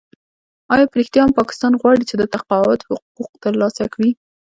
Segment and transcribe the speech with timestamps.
[0.73, 4.11] آیا په رښتیا هم پاکستان غواړي چې د تقاعد حقوق ترلاسه کړي؟